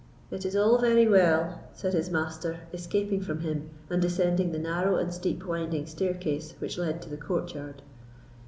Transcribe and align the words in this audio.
"It 0.31 0.47
is 0.47 0.55
all 0.55 0.79
very 0.79 1.07
well," 1.07 1.59
said 1.75 1.93
his 1.93 2.09
master, 2.09 2.61
escaping 2.73 3.21
from 3.21 3.41
him 3.41 3.69
and 3.87 4.01
descending 4.01 4.51
the 4.51 4.57
narrow 4.57 4.95
and 4.97 5.13
steep 5.13 5.45
winding 5.45 5.85
staircase 5.85 6.55
which 6.57 6.79
led 6.79 7.03
to 7.03 7.09
the 7.09 7.17
courtyard. 7.17 7.83